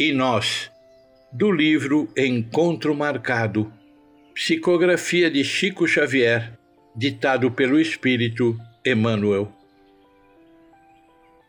[0.00, 0.70] e Nós,
[1.32, 3.72] do livro Encontro Marcado,
[4.32, 6.56] psicografia de Chico Xavier,
[6.94, 8.56] ditado pelo Espírito
[8.86, 9.52] Emmanuel.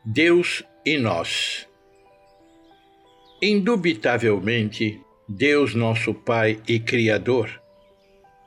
[0.04, 1.68] Deus e Nós.
[3.40, 7.62] Indubitavelmente, Deus, nosso Pai e Criador,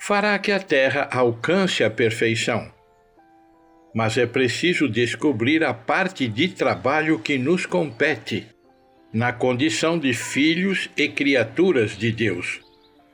[0.01, 2.73] fará que a terra alcance a perfeição.
[3.95, 8.52] Mas é preciso descobrir a parte de trabalho que nos compete,
[9.13, 12.61] na condição de filhos e criaturas de Deus,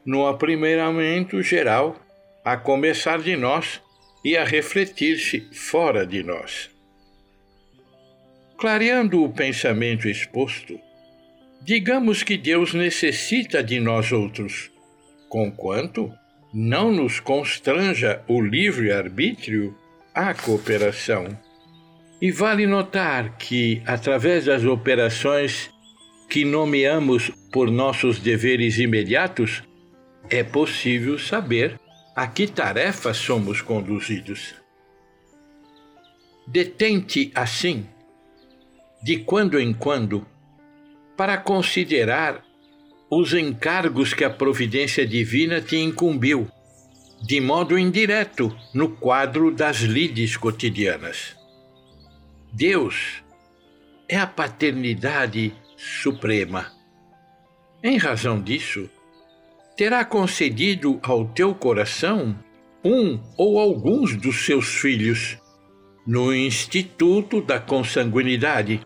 [0.05, 2.01] no aprimoramento geral,
[2.45, 3.83] a começar de nós
[4.25, 6.71] e a refletir-se fora de nós.
[8.57, 10.79] Clareando o pensamento exposto,
[11.63, 14.71] digamos que Deus necessita de nós outros,
[15.29, 16.13] conquanto
[16.53, 19.77] não nos constranja o livre-arbítrio
[20.15, 21.27] à cooperação.
[22.21, 25.71] E vale notar que, através das operações
[26.29, 29.63] que nomeamos por nossos deveres imediatos,
[30.29, 31.81] é possível saber
[32.15, 34.55] a que tarefa somos conduzidos.
[36.47, 37.87] Detente, assim,
[39.03, 40.27] de quando em quando,
[41.17, 42.45] para considerar
[43.11, 46.51] os encargos que a providência divina te incumbiu,
[47.23, 51.37] de modo indireto, no quadro das lides cotidianas.
[52.53, 53.23] Deus
[54.09, 56.73] é a paternidade suprema.
[57.83, 58.91] Em razão disso,
[59.77, 62.37] terá concedido ao teu coração
[62.85, 65.39] um ou alguns dos seus filhos
[66.05, 68.81] no instituto da consanguinidade,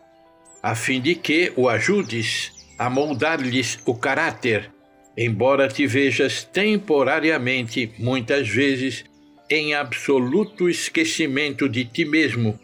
[0.63, 4.71] a fim de que o ajudes a moldar-lhes o caráter,
[5.17, 9.05] embora te vejas temporariamente, muitas vezes,
[9.49, 12.59] em absoluto esquecimento de ti mesmo,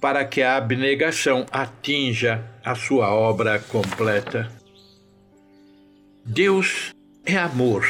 [0.00, 4.50] para que a abnegação atinja a sua obra completa.
[6.24, 7.84] Deus é amor.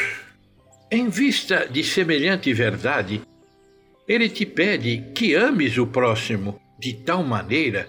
[0.90, 3.22] Em vista de semelhante verdade,
[4.08, 7.88] ele te pede que ames o próximo de tal maneira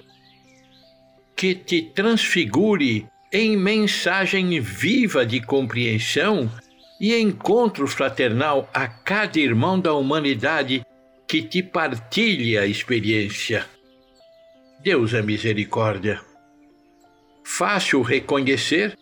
[1.36, 6.50] que te transfigure em mensagem viva de compreensão
[7.00, 10.86] e encontro fraternal a cada irmão da humanidade
[11.28, 13.66] que te partilhe a experiência.
[14.82, 16.22] Deus é misericórdia.
[17.44, 18.98] Fácil reconhecer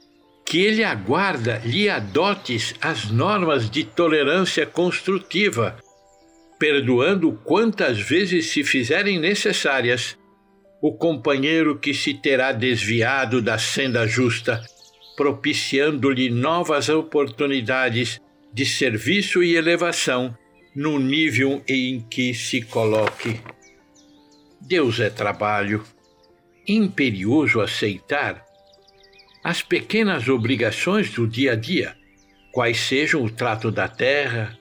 [0.46, 5.78] que Ele aguarda lhe adotes as normas de tolerância construtiva,
[6.60, 10.18] perdoando quantas vezes se fizerem necessárias
[10.82, 14.62] o companheiro que se terá desviado da senda justa,
[15.16, 18.20] propiciando-lhe novas oportunidades
[18.52, 20.36] de serviço e elevação
[20.76, 23.40] no nível em que se coloque.
[24.60, 25.84] Deus é trabalho,
[26.68, 28.46] imperioso aceitar
[29.44, 31.96] as pequenas obrigações do dia a dia,
[32.52, 34.58] quais sejam o trato da terra,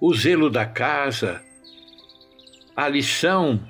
[0.00, 1.42] o zelo da casa,
[2.74, 3.66] a lição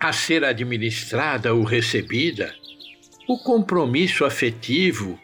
[0.00, 2.54] a ser administrada ou recebida,
[3.28, 5.18] o compromisso afetivo,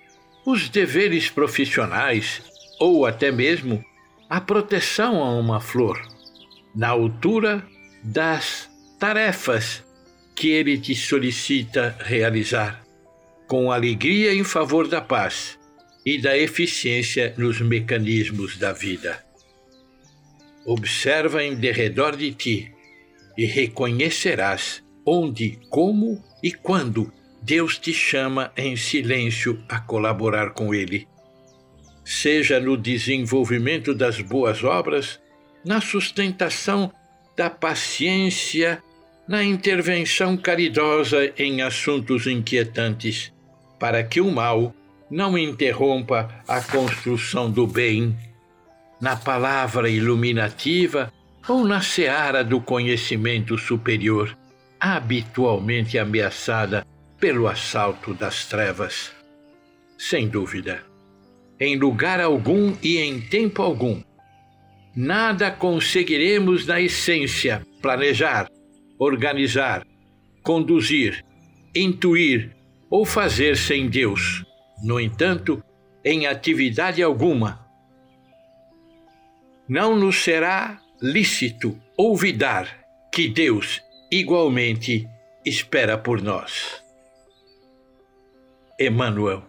[0.44, 2.42] os deveres profissionais
[2.78, 3.84] ou até mesmo
[4.28, 6.00] a proteção a uma flor,
[6.74, 7.66] na altura
[8.02, 9.84] das tarefas
[10.40, 12.82] que ele te solicita realizar,
[13.46, 15.58] com alegria em favor da paz
[16.04, 19.22] e da eficiência nos mecanismos da vida.
[20.64, 22.72] Observa em derredor de ti
[23.36, 31.06] e reconhecerás onde, como e quando Deus te chama em silêncio a colaborar com Ele.
[32.02, 35.20] Seja no desenvolvimento das boas obras,
[35.62, 36.90] na sustentação
[37.36, 38.82] da paciência,
[39.30, 43.32] na intervenção caridosa em assuntos inquietantes,
[43.78, 44.74] para que o mal
[45.08, 48.18] não interrompa a construção do bem,
[49.00, 51.12] na palavra iluminativa
[51.48, 54.36] ou na seara do conhecimento superior,
[54.80, 56.84] habitualmente ameaçada
[57.16, 59.12] pelo assalto das trevas.
[59.96, 60.82] Sem dúvida,
[61.60, 64.02] em lugar algum e em tempo algum,
[64.96, 68.48] nada conseguiremos na essência planejar,
[69.00, 69.86] organizar,
[70.42, 71.24] conduzir,
[71.74, 72.54] intuir
[72.90, 74.44] ou fazer sem Deus,
[74.82, 75.62] No entanto,
[76.02, 77.66] em atividade alguma,
[79.68, 82.82] não nos será lícito olvidar
[83.12, 85.06] que Deus igualmente
[85.44, 86.82] espera por nós.
[88.78, 89.44] Emmanuel.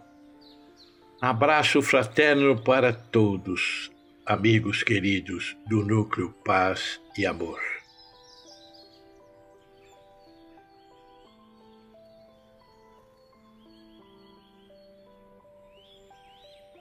[1.20, 3.90] Abraço fraterno para todos,
[4.26, 7.71] amigos queridos do Núcleo Paz e Amor.